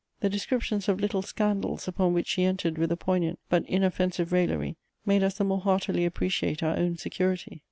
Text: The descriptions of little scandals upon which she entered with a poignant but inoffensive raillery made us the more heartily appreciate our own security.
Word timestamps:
The 0.21 0.31
descriptions 0.31 0.89
of 0.89 0.99
little 0.99 1.21
scandals 1.21 1.87
upon 1.87 2.13
which 2.15 2.25
she 2.25 2.43
entered 2.43 2.79
with 2.79 2.91
a 2.91 2.97
poignant 2.97 3.37
but 3.49 3.63
inoffensive 3.67 4.31
raillery 4.31 4.75
made 5.05 5.21
us 5.21 5.35
the 5.37 5.43
more 5.43 5.61
heartily 5.61 6.05
appreciate 6.05 6.63
our 6.63 6.75
own 6.75 6.97
security. 6.97 7.59